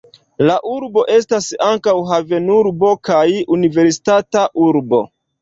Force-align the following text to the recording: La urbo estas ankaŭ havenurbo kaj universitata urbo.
La 0.49 0.53
urbo 0.69 1.03
estas 1.15 1.49
ankaŭ 1.65 1.93
havenurbo 2.13 2.91
kaj 3.11 3.23
universitata 3.59 4.49
urbo. 4.71 5.05